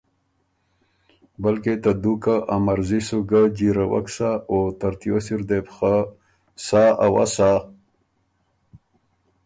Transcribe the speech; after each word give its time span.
بلکې 1.43 1.73
ته 1.83 1.91
دُوکه 2.03 2.35
ا 2.53 2.55
مرضی 2.65 3.01
سو 3.07 3.17
ګۀ 3.29 3.41
جیرَوَک 3.57 4.07
سَۀ، 4.15 4.29
او 4.51 4.59
ترتیوس 4.79 5.27
اِر 5.33 5.41
دې 5.49 5.59
بو 5.65 5.71
خه 5.75 5.93
سا 6.65 6.83
اوسا 7.05 7.51